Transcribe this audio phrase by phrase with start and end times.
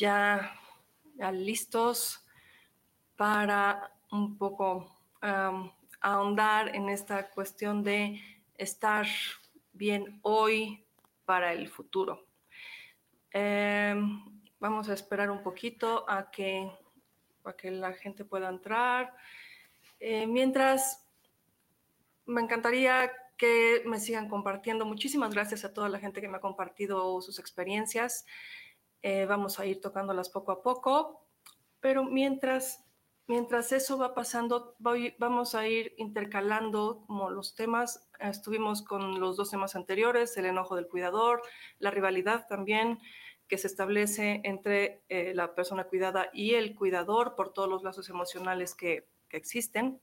[0.00, 0.58] Ya,
[1.30, 2.24] listos
[3.16, 4.96] para un poco
[6.00, 8.18] ahondar en esta cuestión de
[8.56, 9.06] estar
[9.74, 10.82] bien hoy
[11.26, 12.24] para el futuro.
[13.30, 14.24] Em,
[14.58, 16.72] vamos a esperar un poquito a que
[17.42, 19.14] para que la gente pueda entrar.
[19.98, 21.06] Eh, mientras,
[22.24, 24.86] me encantaría que me sigan compartiendo.
[24.86, 28.24] Muchísimas gracias a toda la gente que me ha compartido sus experiencias.
[29.02, 31.26] Eh, vamos a ir tocándolas poco a poco,
[31.80, 32.84] pero mientras,
[33.26, 38.08] mientras eso va pasando, vamos a ir intercalando como los temas.
[38.18, 41.42] Estuvimos con los dos temas anteriores, el enojo del cuidador,
[41.78, 42.98] la rivalidad también
[43.50, 48.08] que se establece entre eh, la persona cuidada y el cuidador por todos los lazos
[48.08, 50.00] emocionales que, existen.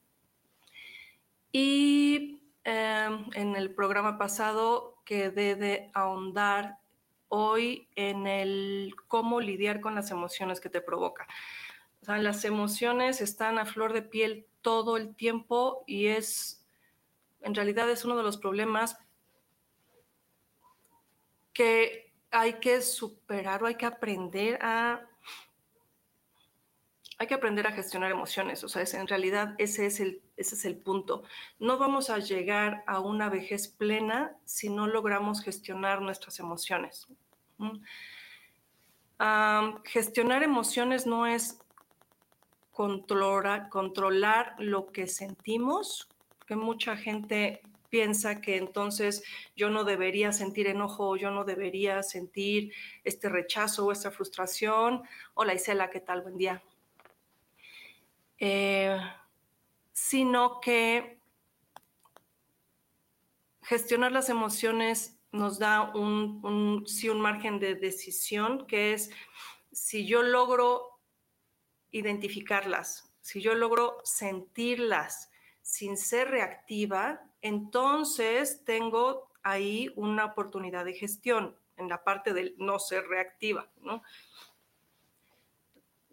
[1.51, 6.77] Y em, en el programa pasado quedé de ahondar
[7.29, 11.27] hoy en el cómo lidiar con las emociones que te provoca.
[12.01, 16.66] O sea, las emociones están a flor de piel todo el tiempo y es,
[17.41, 18.97] en realidad es uno de los problemas
[21.53, 25.01] que hay que superar o hay que aprender a
[27.19, 30.66] hay que aprender a gestionar emociones, o sea, en realidad ese es, el, ese es
[30.66, 31.23] el punto.
[31.59, 37.07] No vamos a llegar a una vejez plena si no logramos gestionar nuestras emociones.
[39.85, 41.59] gestionar emociones no es
[42.72, 46.07] controlar, controlar lo que sentimos,
[46.45, 49.23] que mucha gente piensa que entonces
[49.55, 52.72] yo no debería sentir enojo, yo no debería sentir
[53.03, 55.01] este rechazo o esta frustración.
[55.34, 56.22] Hola Isela, ¿qué tal?
[56.22, 56.61] Buen día.
[58.39, 58.99] Eh,
[59.93, 61.19] sino que
[63.63, 69.09] gestionar las emociones nos da un, un margen de decisión, que es
[69.71, 70.99] si yo logro
[71.91, 75.29] identificarlas, si yo logro sentirlas
[75.61, 82.79] sin ser reactiva, entonces tengo ahí una oportunidad de gestión en la parte del no
[82.79, 83.69] ser reactiva.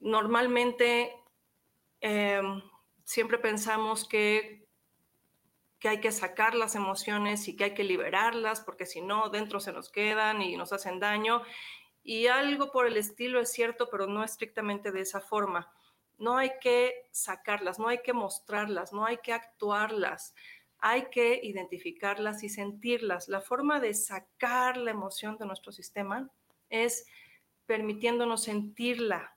[0.01, 1.24] Normalmente
[2.05, 2.63] em,
[3.05, 4.67] siempre pensamos que,
[5.79, 9.61] que hay que sacar las emociones y que hay que liberarlas porque si no, dentro
[9.61, 11.43] se nos quedan y nos hacen daño.
[12.03, 15.73] Y algo por el estilo es cierto, pero no estrictamente de esa forma.
[16.19, 20.35] No hay que sacarlas, no hay que mostrarlas, no hay que actuarlas
[20.87, 23.31] hay que identificarlas y sentirlas.
[23.31, 26.29] La forma de sacar la emoción de nuestro sistema
[26.69, 27.07] es
[27.65, 29.34] permitiéndonos sentirla.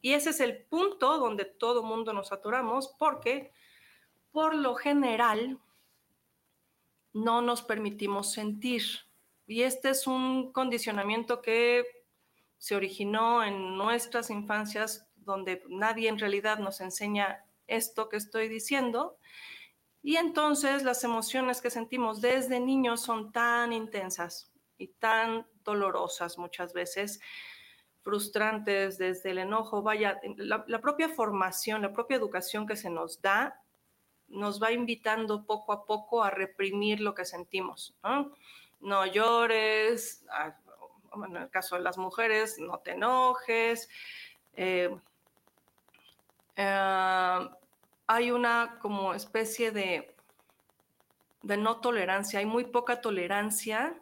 [0.00, 3.52] Y ese es el punto donde todo mundo nos atoramos porque
[4.30, 5.60] por lo general
[7.12, 8.82] no nos permitimos sentir.
[9.46, 11.84] Y este es un condicionamiento que
[12.56, 19.18] se originó en nuestras infancias donde nadie en realidad nos enseña esto que estoy diciendo
[20.02, 26.72] y entonces las emociones que sentimos desde niños son tan intensas y tan dolorosas muchas
[26.72, 27.20] veces,
[28.02, 29.82] frustrantes desde el enojo.
[29.82, 33.60] Vaya, la, propia formación, la propia educación que se nos da
[34.28, 37.94] nos va invitando poco a poco a reprimir lo que sentimos.
[38.02, 38.32] No,
[38.80, 40.24] no llores,
[41.26, 43.88] en el caso de las mujeres, no te enojes.
[44.54, 44.94] Eh,
[46.56, 47.48] eh,
[48.06, 50.14] hay una como especie de,
[51.42, 53.94] de no tolerancia, hay muy poca tolerancia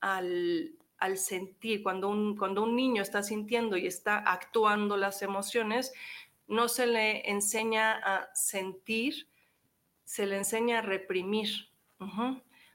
[0.00, 1.82] al, al sentir.
[1.82, 5.92] Cuando un, cuando un niño está sintiendo y está actuando las emociones,
[6.48, 9.28] no se le enseña a sentir,
[10.04, 11.68] se le enseña a reprimir.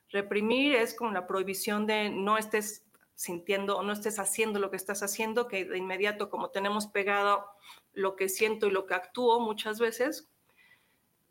[0.10, 2.86] Reprimir es como la prohibición de no estés
[3.16, 7.46] sintiendo o no estés haciendo lo que estás haciendo, que de inmediato como tenemos pegado
[7.94, 10.28] lo que siento y lo que actúo muchas veces,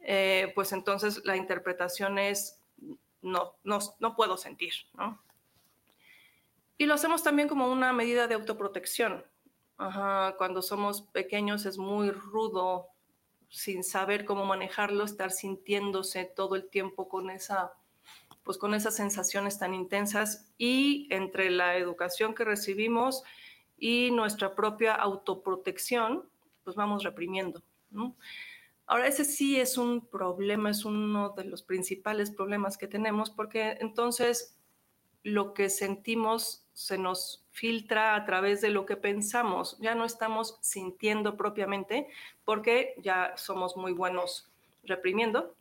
[0.00, 2.60] eh, pues entonces la interpretación es
[3.22, 5.20] no, no, no puedo sentir, ¿no?
[6.80, 9.22] Y lo hacemos también como una medida de autoprotección.
[9.76, 12.86] cuando somos pequeños es muy rudo,
[13.50, 17.74] sin saber cómo manejarlo, estar sintiéndose todo el tiempo con esa
[18.44, 23.24] pues con esas sensaciones tan intensas y entre la educación que recibimos
[23.76, 26.30] y nuestra propia autoprotección,
[26.64, 27.62] pues vamos reprimiendo.
[28.86, 33.76] Ahora, ese sí es un problema, es uno de los principales problemas que tenemos, porque
[33.80, 34.56] entonces
[35.22, 39.76] lo que sentimos se nos filtra a través de lo que pensamos.
[39.80, 42.08] Ya no estamos sintiendo propiamente
[42.44, 44.50] porque ya somos muy buenos
[44.84, 45.54] reprimiendo.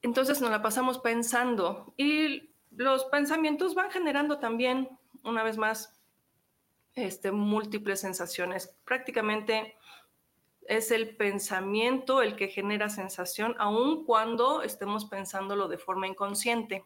[0.00, 4.88] Entonces nos la pasamos pensando y los pensamientos van generando también,
[5.24, 5.98] una vez más,
[6.94, 8.74] este, múltiples sensaciones.
[8.84, 9.76] Prácticamente
[10.62, 16.84] es el pensamiento el que genera sensación, aun cuando estemos pensándolo de forma inconsciente.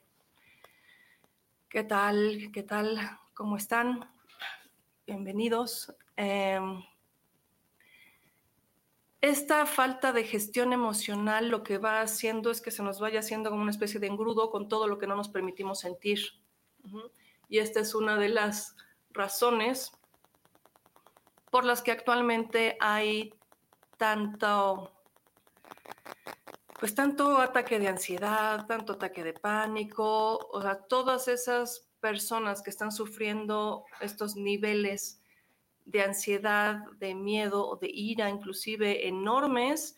[1.73, 2.51] ¿Qué tal?
[2.53, 3.01] ¿Qué tal?
[3.33, 4.07] ¿Cómo están?
[5.07, 5.91] Bienvenidos.
[6.17, 6.85] Em,
[9.23, 13.49] esta falta de gestión emocional lo que va haciendo es que se nos vaya haciendo
[13.49, 16.21] como una especie de engrudo con todo lo que no nos permitimos sentir.
[17.49, 18.77] Y esta es una de las
[19.09, 19.93] razones
[21.51, 23.33] por las que actualmente hay
[23.97, 24.93] tanto
[26.83, 32.71] pues tanto ataque de ansiedad, tanto ataque de pánico, o sea, todas esas personas que
[32.71, 35.23] están sufriendo estos niveles
[35.85, 39.97] de ansiedad, de miedo o de ira inclusive enormes,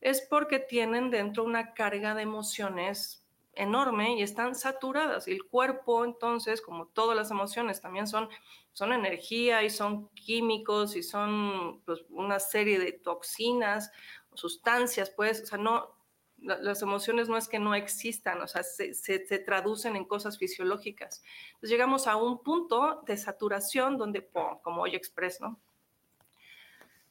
[0.00, 5.28] es porque tienen dentro una carga de emociones enorme y están saturadas.
[5.28, 8.30] Y el cuerpo, entonces, como todas las emociones, también son,
[8.72, 13.92] son energía y son químicos y son pues, una serie de toxinas,
[14.32, 16.00] sustancias, pues, o sea, no,
[16.42, 21.22] las emociones no es que no existan, o sea, se, traducen en cosas fisiológicas.
[21.46, 24.28] Entonces llegamos a un punto de saturación donde,
[24.62, 25.58] como hoy express, ¿no?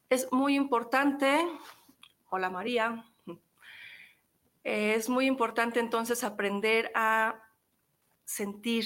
[0.09, 1.47] Es muy importante,
[2.29, 3.05] hola María,
[4.63, 7.41] es muy importante entonces aprender a
[8.25, 8.85] sentir.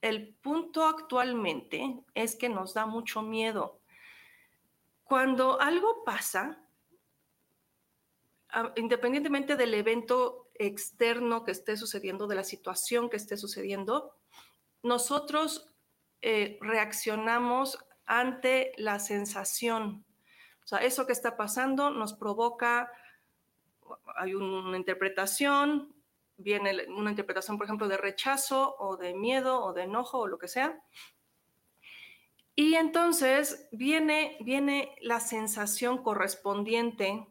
[0.00, 3.80] El punto actualmente es que nos da mucho miedo.
[5.04, 6.65] Cuando algo pasa,
[8.76, 14.14] independientemente del evento externo que esté sucediendo, de la situación que esté sucediendo,
[14.82, 15.74] nosotros
[16.22, 20.04] eh, reaccionamos ante la sensación.
[20.64, 22.90] O sea, eso que está pasando nos provoca,
[24.16, 25.94] hay una interpretación,
[26.36, 30.38] viene una interpretación, por ejemplo, de rechazo o de miedo o de enojo o lo
[30.38, 30.80] que sea.
[32.54, 37.26] Y entonces viene, viene la sensación correspondiente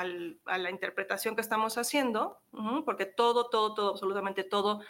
[0.00, 2.40] a la interpretación que estamos haciendo,
[2.84, 4.80] porque todo, todo, todo, absolutamente todo,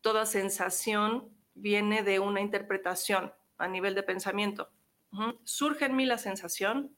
[0.00, 4.70] toda sensación viene de una interpretación a nivel de pensamiento.
[5.44, 6.94] Surge en mí la sensación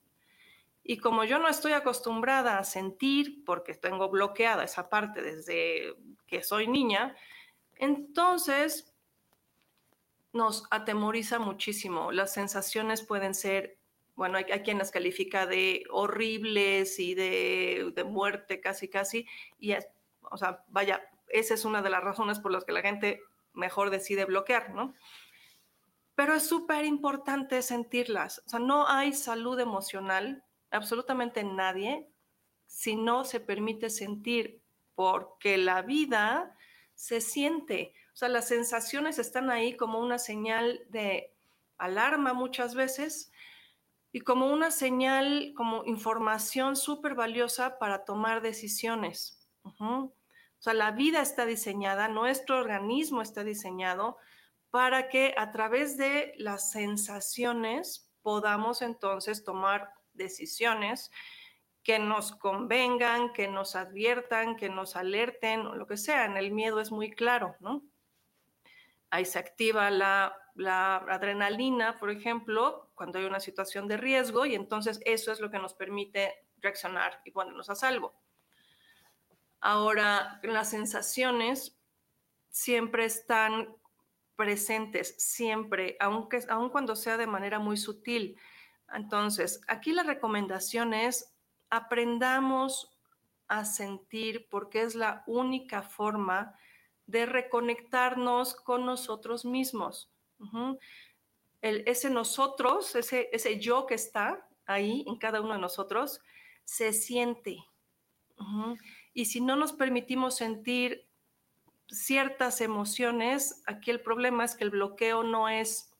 [0.82, 5.94] y como yo no estoy acostumbrada a sentir, porque tengo bloqueada esa parte desde
[6.26, 7.16] que soy niña,
[7.76, 8.92] entonces
[10.32, 12.12] nos atemoriza muchísimo.
[12.12, 13.79] Las sensaciones pueden ser
[14.20, 19.26] bueno, hay, quien las califica de horribles y de, muerte casi, casi,
[19.58, 19.88] y es,
[20.20, 23.22] o sea, vaya, esa es una de las razones por las que la gente
[23.54, 24.92] mejor decide bloquear, ¿no?
[26.14, 32.06] Pero es súper importante sentirlas, o sea, no hay salud emocional, absolutamente nadie,
[32.66, 34.60] si no se permite sentir,
[34.96, 36.58] porque la vida
[36.94, 41.32] se siente, o sea, las sensaciones están ahí como una señal de
[41.78, 43.32] alarma muchas veces,
[44.12, 49.48] y como una señal, como información súper valiosa para tomar decisiones.
[49.62, 50.12] O
[50.58, 54.16] sea, la vida está diseñada, nuestro organismo está diseñado
[54.70, 61.10] para que a través de las sensaciones podamos entonces tomar decisiones
[61.82, 66.26] que nos convengan, que nos adviertan, que nos alerten o lo que sea.
[66.26, 67.82] En el miedo es muy claro, ¿no?
[69.10, 74.54] ahí se activa la, la, adrenalina, por ejemplo, cuando hay una situación de riesgo y
[74.54, 78.14] entonces eso es lo que nos permite reaccionar y ponernos a salvo.
[79.60, 81.78] Ahora, las sensaciones
[82.50, 83.76] siempre están
[84.36, 88.38] presentes, siempre, aunque, aun cuando sea de manera muy sutil.
[88.92, 91.34] Entonces, aquí la recomendación es
[91.68, 92.90] aprendamos
[93.48, 96.54] a sentir porque es la única forma
[97.06, 100.10] de reconectarnos con nosotros mismos.
[101.62, 106.20] Ese nosotros, ese, ese yo que está ahí en cada uno de nosotros,
[106.64, 107.58] se siente.
[109.12, 111.06] Y si no nos permitimos sentir
[111.88, 115.92] ciertas emociones, aquí el problema es que el bloqueo no es,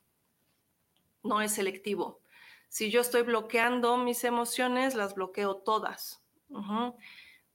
[1.22, 2.20] no es selectivo.
[2.68, 6.24] Si yo estoy bloqueando mis emociones, las bloqueo todas.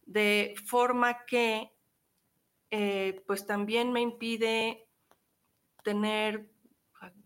[0.06, 1.72] De forma que,
[2.70, 4.88] eh, pues también me impide
[5.84, 6.52] tener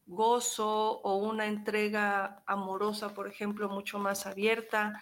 [0.09, 5.01] gozo o una entrega amorosa, por ejemplo, mucho más abierta,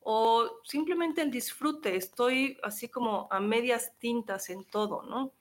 [0.00, 5.32] o simplemente el disfrute, estoy así como a medias tintas en todo, ¿no?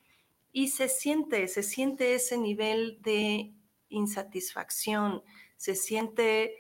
[0.54, 3.54] Y se siente, se siente ese nivel de
[3.90, 5.24] insatisfacción,
[5.58, 6.56] se siente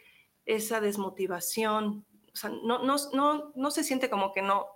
[0.45, 4.67] esa desmotivación, o sea, no, no, no, no se siente como que no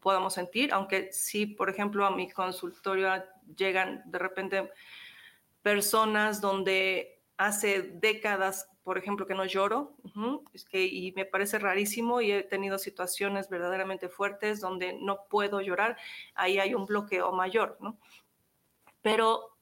[0.00, 3.10] podamos sentir, aunque sí, por ejemplo, a mi consultorio
[3.56, 4.70] llegan de repente
[5.64, 9.96] personas donde hace décadas por ejemplo, que no lloro,
[10.52, 15.62] es que, y me parece rarísimo y he tenido situaciones verdaderamente fuertes donde no puedo
[15.62, 15.96] llorar,
[16.34, 17.98] ahí hay un bloqueo mayor, ¿no?
[19.00, 19.56] Pero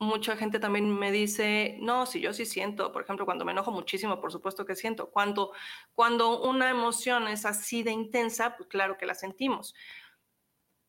[0.00, 3.70] mucha gente también me dice, no, si yo sí siento, por ejemplo, cuando me enojo
[3.70, 5.10] muchísimo, por supuesto que siento.
[5.10, 5.52] Cuando,
[5.94, 9.74] cuando una emoción es así de intensa, pues claro que la sentimos.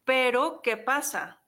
[0.05, 1.38] Pero, ¿qué pasa?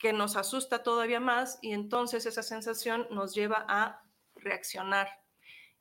[0.00, 4.02] Que nos asusta todavía más y entonces esa sensación nos lleva a
[4.34, 5.20] reaccionar.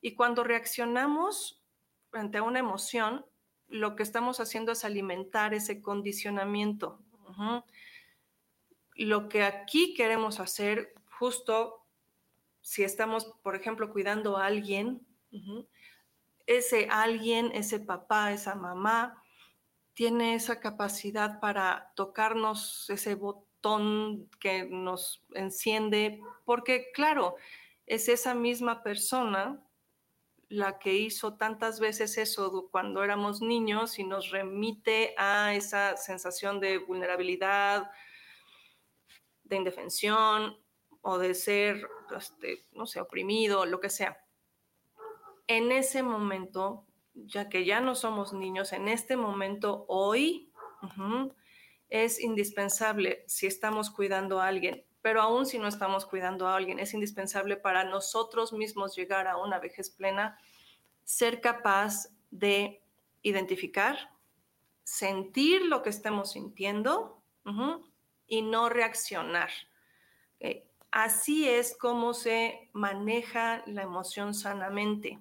[0.02, 1.64] Y cuando reaccionamos
[2.12, 3.26] frente a una emoción,
[3.68, 7.00] lo que estamos haciendo es alimentar ese condicionamiento.
[8.96, 11.86] Lo que aquí queremos hacer, justo
[12.62, 15.08] si estamos, por ejemplo, cuidando a alguien,
[16.46, 19.24] ese alguien, ese papá, esa mamá,
[19.94, 23.49] tiene esa capacidad para tocarnos ese botón
[24.40, 27.36] que nos enciende, porque claro,
[27.86, 29.62] es esa misma persona
[30.50, 36.60] la que hizo tantas veces eso cuando éramos niños y nos remite a esa sensación
[36.60, 37.92] de vulnerabilidad,
[39.44, 40.58] de indefensión
[41.02, 41.88] o de ser,
[42.18, 44.18] este, no sé, oprimido, lo que sea.
[45.48, 50.52] En ese momento, ya que ya no somos niños, en este momento, hoy,
[51.90, 56.80] es indispensable si estamos cuidando a alguien pero aún si no estamos cuidando a alguien,
[56.80, 60.38] es indispensable para nosotros mismos llegar a una vejez plena,
[61.04, 62.82] ser capaz de
[63.22, 64.12] identificar,
[64.84, 67.22] sentir lo que estemos sintiendo
[68.28, 69.50] y no reaccionar.
[70.92, 75.20] Así es como se maneja la emoción sanamente.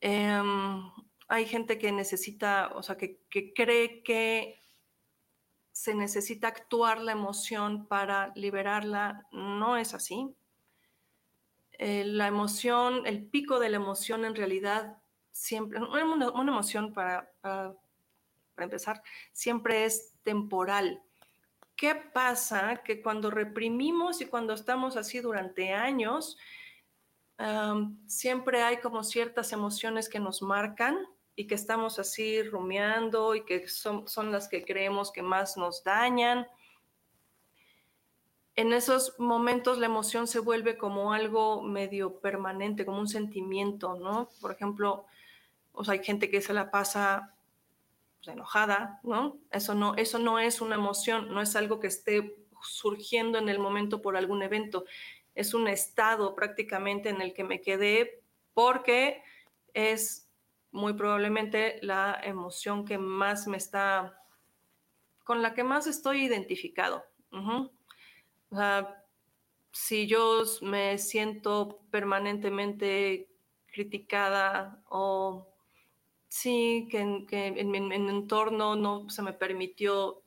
[0.00, 0.82] Em,
[1.28, 3.20] hay gente que necesita, o sea, que
[3.54, 4.58] cree que
[5.76, 9.26] se necesita actuar la emoción para liberarla.
[9.30, 10.34] No es así.
[11.72, 14.96] Eh, la emoción, el pico de la emoción en realidad
[15.32, 17.74] siempre, una, emoción para, para,
[18.56, 19.02] empezar,
[19.32, 21.02] siempre es temporal.
[21.76, 22.78] ¿Qué pasa?
[22.78, 26.38] Que cuando reprimimos y cuando estamos así durante años,
[28.06, 31.06] siempre hay como ciertas emociones que nos marcan
[31.36, 35.84] y que estamos así rumiando y que son, son las que creemos que más nos
[35.84, 36.48] dañan.
[38.56, 44.30] En esos momentos la emoción se vuelve como algo medio permanente, como un sentimiento, ¿no?
[44.40, 45.04] Por ejemplo,
[45.72, 47.34] o sea, hay gente que se la pasa
[48.18, 49.36] pues, enojada, ¿no?
[49.50, 53.58] Eso no, eso no es una emoción, no es algo que esté surgiendo en el
[53.58, 54.86] momento por algún evento,
[55.34, 58.22] es un estado prácticamente en el que me quedé
[58.54, 59.22] porque
[59.74, 60.25] es
[60.76, 64.22] muy probablemente la emoción que más me está,
[65.24, 67.04] con la que más estoy identificado.
[69.72, 73.28] si yo me siento permanentemente
[73.66, 75.48] criticada o
[76.28, 80.22] sí, que, en, mi, entorno no se me permitió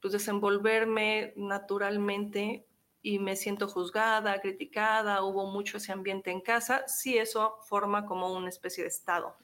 [0.00, 2.66] pues, desenvolverme naturalmente
[3.02, 8.32] y me siento juzgada, criticada, hubo mucho ese ambiente en casa, sí eso forma como
[8.32, 9.36] una especie de estado.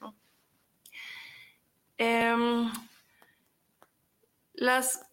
[1.97, 2.71] Em,
[4.53, 5.09] las,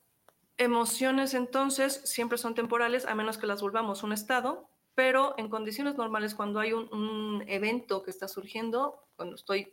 [0.58, 5.96] Emociones entonces siempre son temporales a menos que las volvamos un estado, pero en condiciones
[5.96, 9.70] normales cuando hay un, evento que está surgiendo, cuando estoy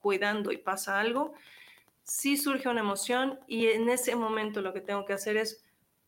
[0.00, 1.34] cuidando y pasa algo,
[2.02, 5.64] sí surge una emoción y en ese momento lo que tengo que hacer es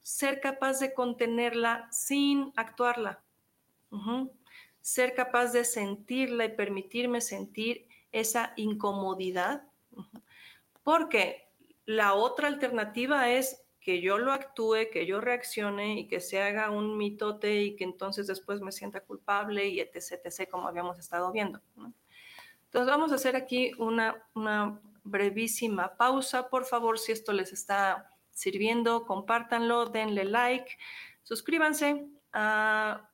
[0.07, 3.25] ser capaz de contenerla sin actuarla.
[4.81, 9.65] Ser capaz de sentirla y permitirme sentir esa incomodidad.
[10.85, 11.49] Porque
[11.87, 16.71] la otra alternativa es que yo lo actúe, que yo reaccione y que se haga
[16.71, 21.33] un mitote y que entonces después me sienta culpable y etc, etc, como habíamos estado
[21.33, 21.61] viendo.
[22.67, 26.49] Entonces vamos a hacer aquí una, una brevísima pausa.
[26.49, 30.77] Por favor, si esto les está sirviendo, compártanlo, denle like,
[31.23, 33.09] suscríbanse a,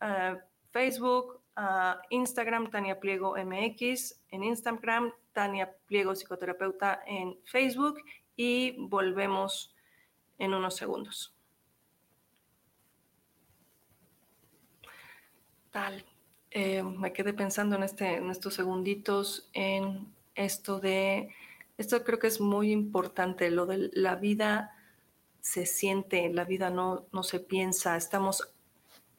[0.73, 8.02] Facebook, a Instagram, Tania Pliego MX, en Instagram, Tania Pliego Psicoterapeuta en Facebook
[8.37, 9.76] y volvemos
[10.38, 11.33] en unos segundos.
[15.71, 16.05] Tal.
[16.50, 21.29] Eh, me quedé pensando en, este, en estos segunditos en esto de,
[21.79, 24.76] esto creo que es muy importante, lo de la vida
[25.42, 28.54] se siente, la vida no, no se piensa, estamos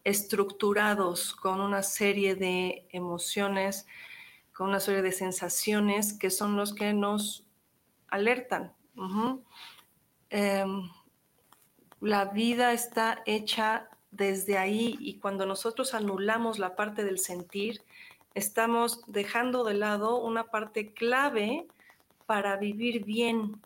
[0.03, 3.85] estructurados con una serie de emociones,
[4.53, 7.45] con una serie de sensaciones que son los que nos
[8.07, 8.73] alertan.
[11.99, 17.81] La vida está hecha desde ahí y cuando nosotros anulamos la parte del sentir,
[18.33, 21.67] estamos dejando de lado una parte clave
[22.25, 23.61] para vivir bien,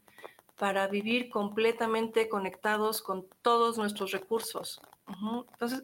[0.57, 4.81] para vivir completamente conectados con todos nuestros recursos.
[5.51, 5.83] Entonces,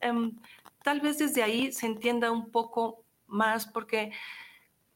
[0.00, 0.36] em,
[0.82, 4.12] tal vez desde ahí se entienda un poco más porque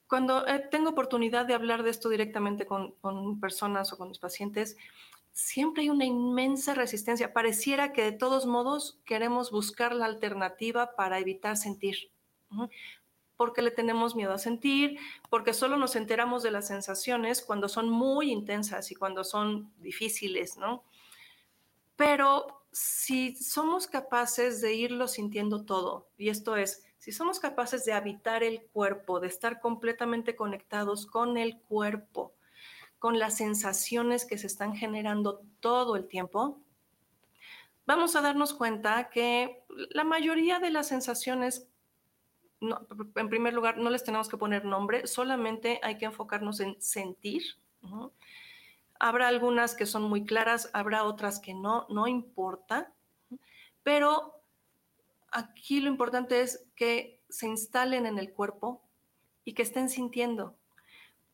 [0.06, 4.18] cuando eh, tengo oportunidad de hablar de esto directamente con, con personas o con mis
[4.18, 4.76] pacientes,
[5.32, 7.32] siempre hay una inmensa resistencia.
[7.32, 12.10] Pareciera que de todos modos queremos buscar la alternativa para evitar sentir.
[13.38, 14.98] Porque le tenemos miedo a sentir,
[15.30, 20.58] porque solo nos enteramos de las sensaciones cuando son muy intensas y cuando son difíciles,
[20.58, 20.84] ¿no?
[21.96, 27.92] Pero si somos capaces de irlo sintiendo todo, y esto es, si somos capaces de
[27.92, 32.34] habitar el cuerpo, de estar completamente conectados con el cuerpo,
[32.98, 36.60] con las sensaciones que se están generando todo el tiempo,
[37.86, 41.68] vamos a darnos cuenta que la mayoría de las sensaciones,
[42.60, 47.42] en primer lugar, no les tenemos que poner nombre, solamente hay que enfocarnos en sentir.
[48.98, 52.92] Habrá algunas que son muy claras, habrá otras que no, no importa,
[53.82, 54.34] pero
[55.30, 58.82] aquí lo importante es que se instalen en el cuerpo
[59.44, 60.58] y que estén sintiendo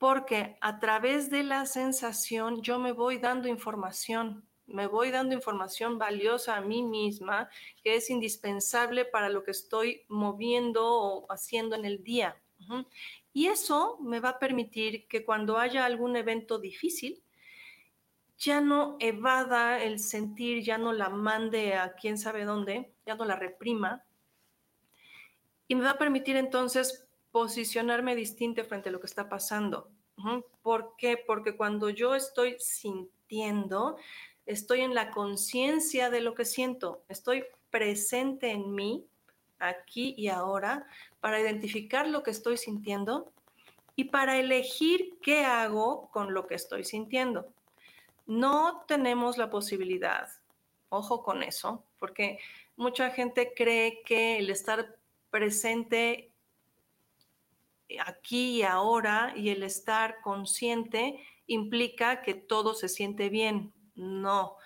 [0.04, 5.98] porque a través de la sensación yo me voy dando información, me voy dando información
[5.98, 7.48] valiosa a mí misma
[7.82, 12.40] que es indispensable para lo que estoy moviendo o haciendo en el día.
[13.32, 17.22] Y eso me va a permitir que cuando haya algún evento difícil,
[18.38, 23.24] ya no evada el sentir, ya no la mande a quién sabe dónde, ya no
[23.24, 24.04] la reprima.
[25.68, 29.90] Y me va a permitir entonces posicionarme distinto frente a lo que está pasando.
[30.62, 31.16] ¿Por qué?
[31.16, 33.96] Porque cuando yo estoy sintiendo,
[34.46, 39.06] estoy en la conciencia de lo que siento, estoy presente en mí,
[39.58, 40.86] aquí y ahora,
[41.20, 43.32] para identificar lo que estoy sintiendo
[43.96, 47.48] y para elegir qué hago con lo que estoy sintiendo.
[48.26, 50.28] No tenemos la posibilidad,
[50.88, 52.38] ojo con eso, porque
[52.76, 54.96] mucha gente cree que el estar
[55.30, 56.30] presente
[58.04, 63.73] aquí y ahora y el estar consciente implica que todo se siente bien.
[63.94, 64.56] No,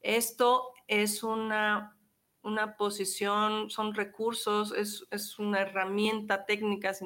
[0.00, 1.96] esto es una,
[2.42, 7.00] una posición, son recursos, es, es una herramienta técnicas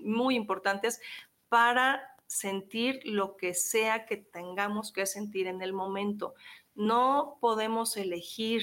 [0.00, 1.00] muy importantes
[1.48, 6.34] para sentir lo que sea que tengamos que sentir en el momento.
[6.74, 8.62] No podemos elegir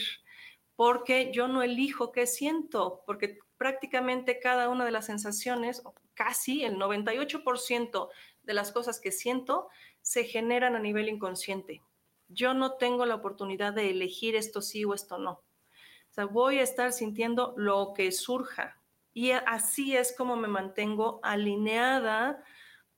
[0.76, 6.78] porque yo no elijo qué siento, porque prácticamente cada una de las sensaciones, casi el
[6.78, 8.10] 98%
[8.44, 9.68] de las cosas que siento
[10.02, 11.82] se generan a nivel inconsciente.
[12.28, 15.32] Yo no tengo la oportunidad de elegir esto sí o esto no.
[15.32, 18.82] O sea, voy a estar sintiendo lo que surja.
[19.14, 22.44] Y así es como me mantengo alineada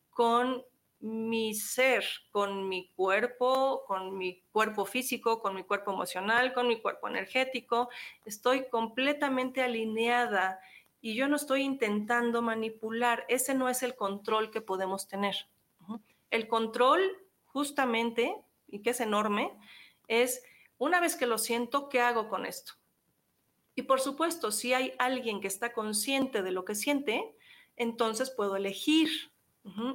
[0.10, 0.63] con
[1.00, 6.82] mi ser, con mi cuerpo, con mi cuerpo físico, con mi cuerpo emocional, con mi
[6.82, 7.90] cuerpo energético.
[8.26, 10.60] Estoy completamente alineada
[11.02, 13.26] y yo no estoy intentando manipular.
[13.28, 15.36] Ese no es el control que podemos tener.
[16.32, 17.02] El control,
[17.46, 18.36] justamente,
[18.67, 19.51] y que es enorme,
[20.08, 20.43] es
[20.80, 22.73] Una vez que lo siento, ¿qué hago con esto?
[23.73, 27.36] Y por supuesto, si hay alguien que está consciente de lo que siente,
[27.75, 29.10] entonces puedo elegir.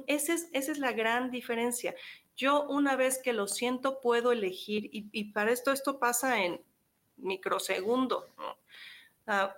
[0.07, 1.95] esa, es, esa, es, la gran diferencia.
[2.35, 4.89] Yo una vez que lo siento, puedo elegir.
[4.91, 6.61] Y, para esto, esto pasa en
[7.17, 8.33] microsegundo.
[9.27, 9.55] Ah,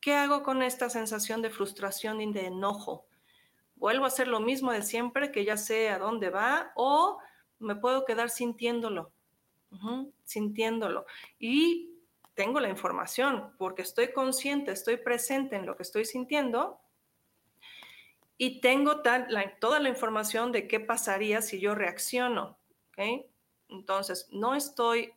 [0.00, 3.06] ¿Qué hago con esta sensación de frustración y de enojo?
[3.76, 6.72] ¿Vuelvo a hacer lo mismo de siempre, que ya sé a dónde va?
[6.76, 7.18] ¿O
[7.58, 9.12] me puedo quedar sintiéndolo?
[10.24, 11.04] sintiéndolo.
[11.38, 11.94] Y
[12.34, 16.80] tengo la información porque estoy consciente, estoy presente en lo que estoy sintiendo
[18.36, 22.58] y tengo toda la información de qué pasaría si yo reacciono.
[23.68, 25.12] Entonces, no estoy,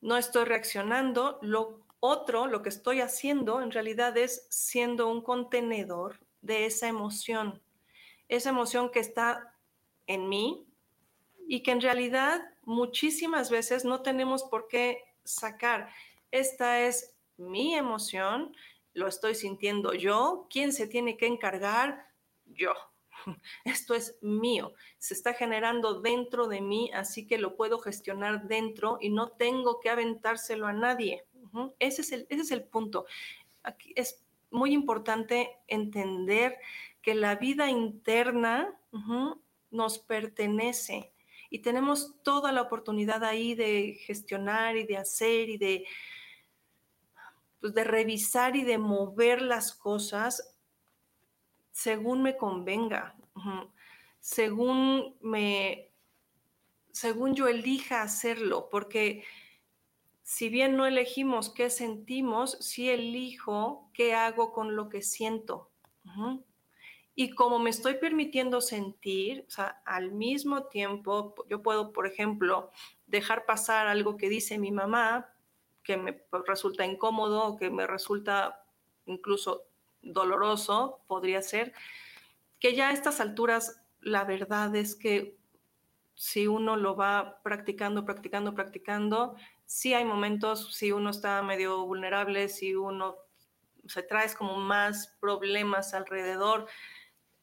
[0.00, 1.38] no estoy reaccionando.
[1.42, 7.62] Lo otro, lo que estoy haciendo en realidad es siendo un contenedor de esa emoción,
[8.28, 9.55] esa emoción que está
[10.06, 10.66] en mí,
[11.48, 15.88] y que en realidad muchísimas veces no tenemos por qué sacar.
[16.30, 18.56] Esta es mi emoción,
[18.94, 22.06] lo estoy sintiendo yo, ¿quién se tiene que encargar?
[22.46, 22.72] Yo.
[23.64, 28.98] Esto es mío, se está generando dentro de mí, así que lo puedo gestionar dentro
[29.00, 31.24] y no tengo que aventárselo a nadie.
[31.78, 33.06] Ese es el, ese es el punto.
[33.62, 36.58] Aquí es muy importante entender
[37.00, 38.74] que la vida interna
[39.76, 41.12] nos pertenece.
[41.50, 45.86] Y tenemos toda la oportunidad ahí de gestionar y de hacer y de,
[47.60, 50.56] pues de revisar y de mover las cosas
[51.76, 53.14] según me convenga,
[54.18, 55.92] según me,
[56.90, 59.24] según yo elija hacerlo, porque
[60.22, 65.70] si bien no elegimos qué sentimos, sí elijo qué hago con lo que siento.
[67.18, 72.70] Y como me estoy permitiendo sentir, o sea, al mismo tiempo, yo puedo, por ejemplo,
[73.06, 75.32] dejar pasar algo que dice mi mamá,
[75.82, 78.62] que me resulta incómodo que me resulta
[79.06, 79.64] incluso
[80.02, 81.72] doloroso, podría ser,
[82.58, 85.38] que ya a estas alturas la verdad es que
[86.14, 92.48] si uno lo va practicando, practicando, practicando, sí hay momentos, si uno está medio vulnerable,
[92.48, 93.16] si uno
[93.86, 96.66] se trae como más problemas alrededor,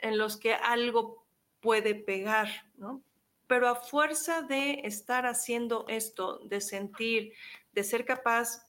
[0.04, 1.26] en los que algo
[1.62, 3.02] puede pegar, ¿no?
[3.48, 7.34] Pero a fuerza de estar haciendo esto, de sentir,
[7.72, 8.68] de ser capaz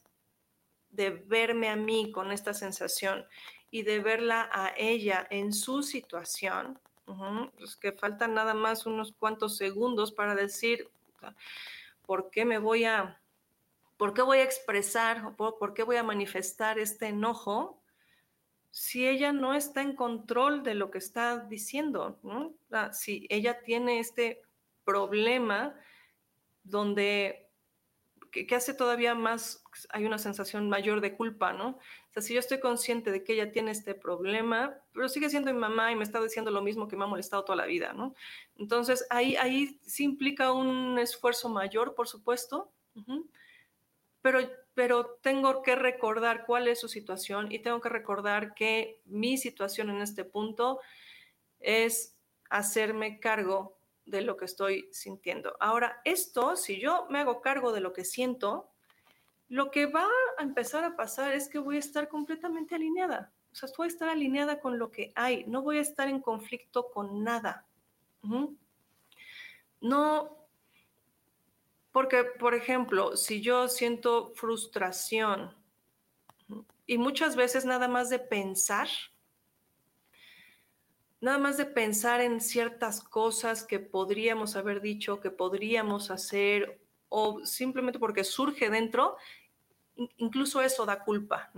[0.90, 3.26] de verme a mí con esta sensación
[3.70, 6.78] y de verla a ella en su situación,
[7.58, 10.88] pues que faltan nada más unos cuantos segundos para decir
[12.06, 13.20] por qué me voy a,
[13.96, 17.80] por qué voy a expresar, por, por qué voy a manifestar este enojo,
[18.74, 22.54] si ella no está en control de lo que está diciendo, ¿no?
[22.90, 24.42] Si ella tiene este
[24.84, 25.76] problema
[26.64, 27.46] donde,
[28.32, 31.68] que, hace todavía más, hay una sensación mayor de culpa, ¿no?
[31.68, 35.54] O sea, si yo estoy consciente de que ella tiene este problema, pero sigue siendo
[35.54, 37.92] mi mamá y me está diciendo lo mismo que me ha molestado toda la vida,
[37.92, 38.16] ¿no?
[38.56, 42.72] Entonces, ahí, ahí sí implica un esfuerzo mayor, por supuesto,
[44.20, 44.40] pero
[44.74, 49.90] pero tengo que recordar cuál es su situación y tengo que recordar que mi situación
[49.90, 50.80] en este punto
[51.60, 52.16] es
[52.50, 55.56] hacerme cargo de lo que estoy sintiendo.
[55.60, 58.70] Ahora, esto, si yo me hago cargo de lo que siento,
[59.48, 60.06] lo que va
[60.38, 63.32] a empezar a pasar es que voy a estar completamente alineada.
[63.52, 66.20] O sea, voy a estar alineada con lo que hay, no voy a estar en
[66.20, 67.66] conflicto con nada.
[69.80, 70.43] No,
[71.94, 75.54] porque, por ejemplo, si yo siento frustración
[76.88, 78.88] y muchas veces nada más de pensar,
[81.20, 86.80] nada más de pensar en ciertas cosas que podríamos haber dicho, que podríamos hacer,
[87.10, 89.16] o simplemente porque surge dentro,
[90.16, 91.52] incluso eso da culpa.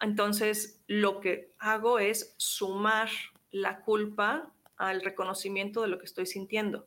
[0.00, 3.10] Entonces, lo que hago es sumar
[3.50, 6.86] la culpa al reconocimiento de lo que estoy sintiendo.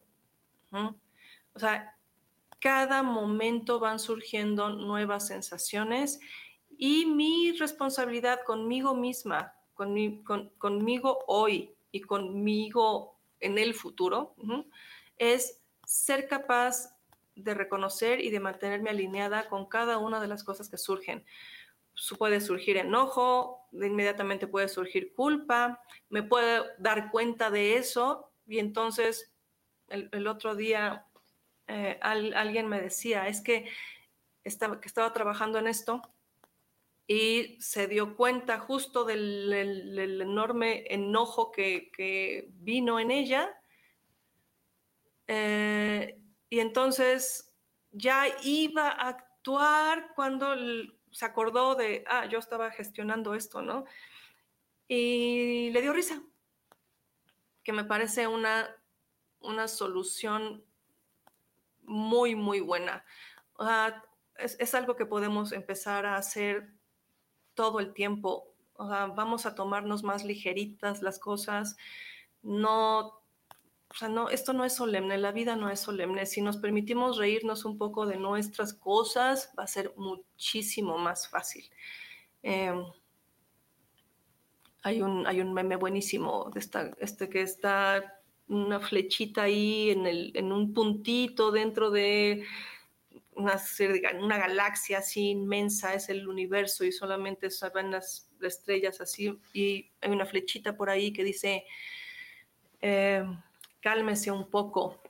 [1.54, 1.98] O sea,
[2.60, 6.20] cada momento van surgiendo nuevas sensaciones
[6.78, 14.36] y mi responsabilidad conmigo misma, conmigo hoy y conmigo en el futuro,
[15.18, 16.96] es ser capaz
[17.36, 21.26] de reconocer y de mantenerme alineada con cada una de las cosas que surgen.
[22.18, 29.34] Puede surgir enojo, inmediatamente puede surgir culpa, me puedo dar cuenta de eso y entonces
[29.90, 31.06] el otro día
[31.72, 33.70] eh, alguien me decía, es que
[34.44, 36.02] estaba, que estaba trabajando en esto
[37.08, 39.52] y se dio cuenta justo del,
[40.22, 43.58] enorme enojo que, vino en ella
[45.28, 47.54] Eh, y entonces
[47.92, 50.56] ya iba a actuar cuando
[51.12, 53.86] se acordó de, ah, yo estaba gestionando esto, ¿no?
[54.90, 56.22] Y le dio risa,
[57.64, 58.76] que me parece una,
[59.40, 60.66] una solución
[61.92, 63.06] muy, muy buena.
[64.38, 66.74] es, es, algo que podemos empezar a hacer
[67.54, 68.54] todo el tiempo.
[68.78, 71.78] vamos a tomarnos más ligeritas las cosas.
[72.42, 73.22] No
[73.92, 76.26] o sea, no, esto no es solemne, la vida no es solemne.
[76.26, 81.70] Si nos permitimos reírnos un poco de nuestras cosas, va a ser muchísimo más fácil.
[82.42, 82.86] Em,
[84.84, 88.21] hay, un, hay un meme buenísimo de esta, este que está
[88.54, 92.46] una flechita ahí en, el, en un puntito dentro de
[93.34, 93.60] una,
[94.20, 99.92] una galaxia así inmensa, es el universo y solamente se ven las, estrellas así y
[100.02, 101.66] hay una flechita por ahí que dice...
[102.82, 103.24] Eh,
[103.82, 105.02] cálmese un poco,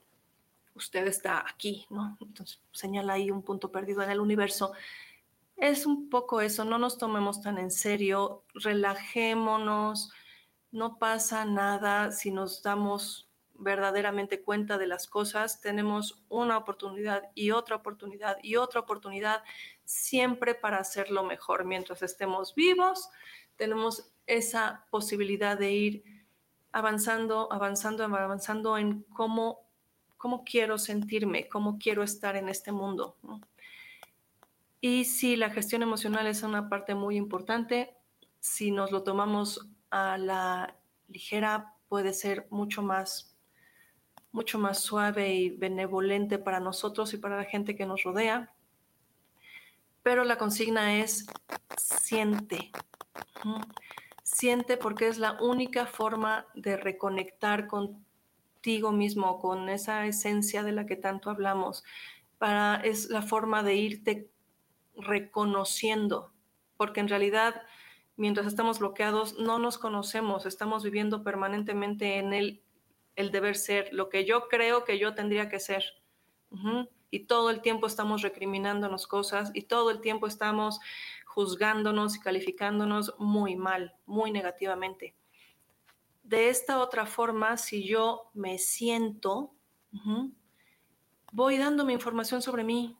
[0.76, 2.18] usted está aquí, ¿no?
[2.22, 4.72] Entonces señala ahí un punto perdido en el universo.
[5.58, 10.12] Es un poco eso, no nos tomemos tan en serio, relajémonos,
[10.72, 13.30] no pasa nada si nos damos
[13.62, 19.44] verdaderamente cuenta de las cosas, tenemos una oportunidad y otra oportunidad y otra oportunidad
[19.86, 21.66] siempre para hacerlo mejor.
[21.66, 23.10] Mientras estemos vivos,
[23.56, 26.04] tenemos esa posibilidad de ir
[26.72, 29.60] avanzando, avanzando, avanzando en cómo,
[30.18, 33.16] cómo quiero sentirme, cómo quiero estar en este mundo.
[34.80, 37.96] Y si la gestión emocional es una parte muy importante,
[38.40, 40.76] si nos lo tomamos a la
[41.08, 43.31] ligera, puede ser mucho más,
[44.32, 48.54] mucho más suave y benevolente para nosotros y para la gente que nos rodea.
[50.04, 51.26] Pero la consigna es
[51.78, 52.72] siente.
[54.24, 60.86] Siente porque es la única forma de reconectar contigo mismo, con esa esencia de la
[60.86, 61.84] que tanto hablamos.
[62.38, 64.32] Para, es la forma de irte
[64.96, 66.34] reconociendo,
[66.78, 67.62] porque en realidad
[68.18, 72.62] mientras estamos bloqueados no nos conocemos, estamos viviendo permanentemente en el,
[73.16, 75.84] el deber ser, lo que yo creo que yo tendría que ser.
[77.10, 80.80] Y todo el tiempo estamos recriminándonos cosas y todo el tiempo estamos
[81.26, 85.16] juzgándonos y calificándonos muy mal, muy negativamente.
[86.24, 89.54] De esta otra forma, si yo me siento,
[91.32, 92.98] voy dándome información sobre mí.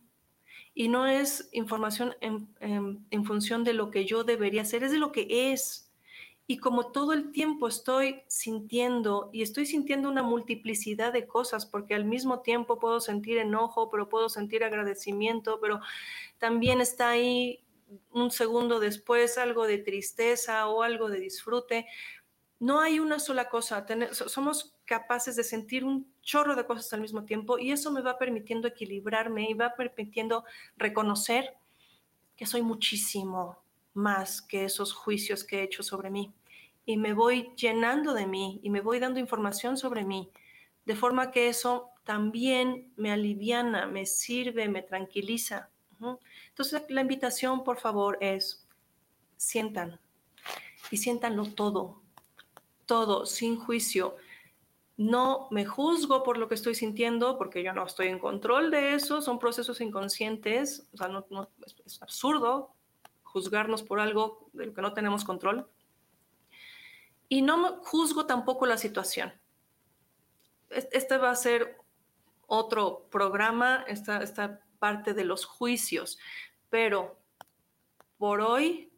[0.74, 5.12] Y no es información en, función de lo que yo debería hacer, es de lo
[5.12, 5.91] que es.
[6.52, 11.96] Y como todo el tiempo estoy sintiendo y estoy sintiendo una multiplicidad de cosas, porque
[11.96, 15.80] al mismo tiempo puedo sentir enojo, pero puedo sentir agradecimiento, pero
[16.40, 17.64] también está ahí
[18.12, 21.88] un segundo después algo de tristeza o algo de disfrute.
[22.60, 27.24] No hay una sola cosa, somos capaces de sentir un chorro de cosas al mismo
[27.24, 30.44] tiempo y eso me va permitiendo equilibrarme y va permitiendo
[30.76, 31.56] reconocer
[32.36, 36.34] que soy muchísimo más que esos juicios que he hecho sobre mí.
[36.92, 40.30] Y me voy llenando de mí y me voy dando información sobre mí,
[40.84, 45.70] de forma que eso también me aliviana, me sirve, me tranquiliza.
[46.50, 48.68] Entonces, la invitación, por favor, es
[49.38, 50.02] sientan
[50.90, 52.02] y siéntanlo todo,
[52.86, 54.18] todo, sin juicio.
[54.98, 58.96] No me juzgo por lo que estoy sintiendo, porque yo no estoy en control de
[58.96, 61.26] eso, son procesos inconscientes, o sea, no,
[61.86, 62.76] es, absurdo
[63.24, 65.70] juzgarnos por algo de lo que no tenemos control.
[67.32, 69.32] Y no juzgo tampoco la situación.
[70.70, 71.78] Este va a ser
[72.46, 76.20] otro programa, esta, esta parte de los juicios,
[76.70, 77.18] pero
[78.18, 78.92] por hoy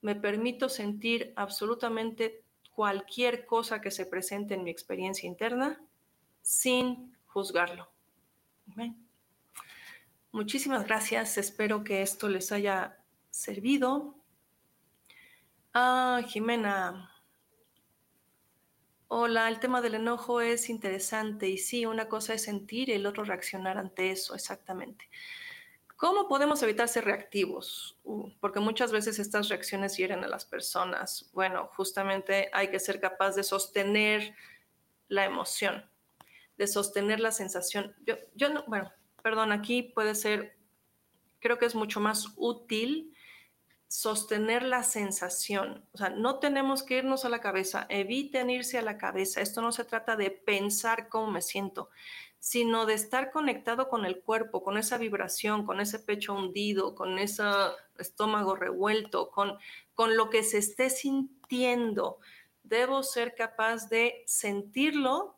[0.00, 5.80] me permito sentir absolutamente cualquier cosa que se presente en mi experiencia interna
[6.42, 7.88] sin juzgarlo.
[10.32, 12.98] Muchísimas gracias, espero que esto les haya
[13.30, 14.16] servido.
[15.72, 17.12] Ah, Jimena.
[19.08, 23.06] Hola, el tema del enojo es interesante y sí, una cosa es sentir y el
[23.06, 25.08] otro reaccionar ante eso, exactamente.
[25.96, 28.00] ¿Cómo podemos evitar ser reactivos?
[28.02, 31.30] Uh, porque muchas veces estas reacciones hieren a las personas.
[31.32, 34.34] Bueno, justamente hay que ser capaz de sostener
[35.06, 35.88] la emoción,
[36.58, 37.94] de sostener la sensación.
[38.04, 38.92] Yo, yo no, bueno,
[39.22, 40.58] perdón, aquí puede ser,
[41.38, 43.15] creo que es mucho más útil
[43.88, 45.84] sostener la sensación.
[45.92, 49.40] O sea, no tenemos que irnos a la cabeza, eviten irse a la cabeza.
[49.40, 51.90] Esto no se trata de pensar cómo me siento,
[52.38, 57.18] sino de estar conectado con el cuerpo, con esa vibración, con ese pecho hundido, con
[57.18, 57.44] ese
[57.98, 59.56] estómago revuelto, con,
[59.94, 62.18] con lo que se esté sintiendo.
[62.64, 65.36] Debo ser capaz de sentirlo,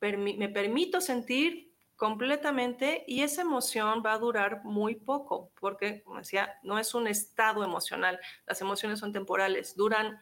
[0.00, 6.58] me permito sentir completamente y esa emoción va a durar muy poco, porque, como decía,
[6.62, 10.18] no es un estado emocional, las emociones son temporales, duran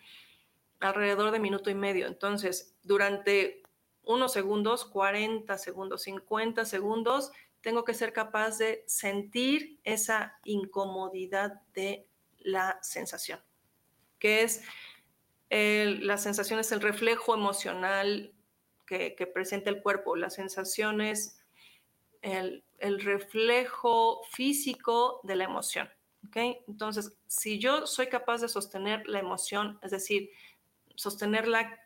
[0.81, 2.07] alrededor de minuto y medio.
[2.07, 3.63] Entonces, durante
[4.05, 12.07] unos segundos, 40 segundos, 50 segundos, tengo que ser capaz de sentir esa incomodidad de
[12.41, 13.41] la sensación,
[14.19, 14.63] que es
[15.55, 18.33] la sensación es el reflejo emocional
[18.87, 21.42] que, presenta el cuerpo, la sensación es
[22.23, 22.65] el,
[23.01, 25.89] reflejo físico de la emoción.
[26.35, 30.31] Entonces, si yo soy capaz de sostener la emoción, es decir,
[30.95, 31.79] sostenerla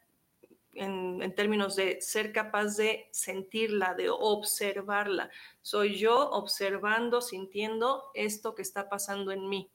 [0.76, 5.30] en, términos de ser capaz de sentirla, de observarla.
[5.62, 9.70] Soy yo observando, sintiendo esto que está pasando en mí.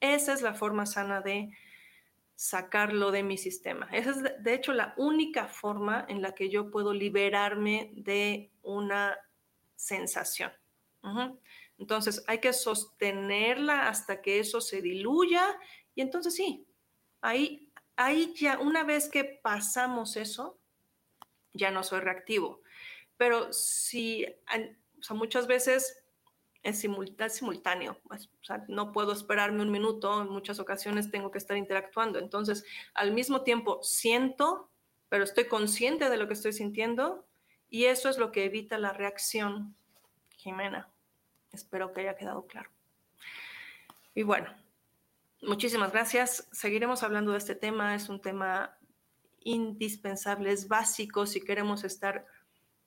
[0.00, 1.50] Esa es la forma sana de
[2.34, 3.88] sacarlo de mi sistema.
[3.92, 9.16] Esa es, de hecho, la única forma en la que yo puedo liberarme de una
[9.82, 10.52] sensación.
[11.78, 15.58] Entonces, hay que sostenerla hasta que eso se diluya
[15.94, 16.66] y entonces sí,
[17.20, 20.58] ahí ahí ya, una vez que pasamos eso,
[21.52, 22.62] ya no soy reactivo.
[23.16, 26.04] Pero si, o sea, muchas veces
[26.62, 31.38] es, simultáneo, pues, o sea, no puedo esperarme un minuto, en muchas ocasiones tengo que
[31.38, 32.18] estar interactuando.
[32.18, 32.64] Entonces,
[32.94, 34.70] al mismo tiempo, siento,
[35.08, 37.26] pero estoy consciente de lo que estoy sintiendo
[37.72, 39.74] y eso es lo que evita la reacción,
[40.36, 40.88] Jimena.
[41.50, 42.70] Espero que haya quedado claro.
[44.14, 44.54] Y bueno,
[45.44, 46.48] Muchísimas gracias.
[46.52, 47.96] Seguiremos hablando de este tema.
[47.96, 48.78] Es un tema
[49.40, 51.26] indispensable, es básico.
[51.26, 52.24] Si queremos estar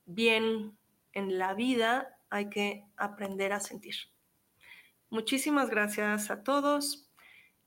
[0.06, 0.78] bien
[1.12, 3.96] en la vida, hay que aprender a sentir.
[5.10, 7.10] Muchísimas gracias a todos.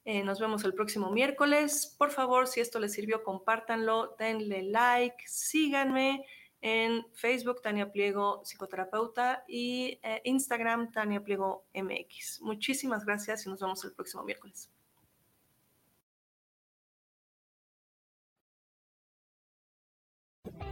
[0.07, 1.95] Eh, nos vemos el próximo miércoles.
[1.99, 6.25] Por favor, si esto les sirvió, compártanlo, denle like, síganme
[6.61, 12.41] en Facebook Tania Pliego Psicoterapeuta y eh, Instagram Tania Pliego MX.
[12.43, 14.71] Muchísimas gracias y nos vemos el próximo miércoles.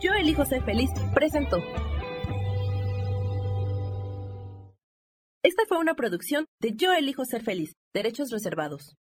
[0.01, 1.59] Yo elijo ser feliz presentó.
[5.43, 8.97] Esta fue una producción de Yo elijo ser feliz, derechos reservados.